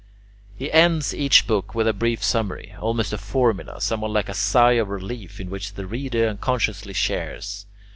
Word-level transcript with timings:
He 0.55 0.71
ends 0.71 1.13
each 1.13 1.45
book 1.45 1.75
with 1.75 1.87
a 1.87 1.93
brief 1.93 2.23
summary, 2.23 2.73
almost 2.79 3.13
a 3.13 3.19
formula, 3.19 3.79
somewhat 3.79 4.09
like 4.09 4.29
a 4.29 4.33
sigh 4.33 4.71
of 4.81 4.89
relief, 4.89 5.39
in 5.39 5.51
which 5.51 5.73
the 5.75 5.85
reader 5.85 6.27
unconsciously 6.27 6.93
shares. 6.93 7.67